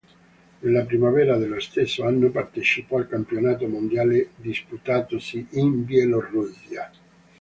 Nella 0.61 0.83
primavera 0.83 1.37
dello 1.37 1.59
stesso 1.59 2.03
anno 2.07 2.31
partecipò 2.31 2.97
al 2.97 3.07
campionato 3.07 3.67
mondiale 3.67 4.29
disputatosi 4.37 5.45
in 5.51 5.85
Bielorussia. 5.85 6.89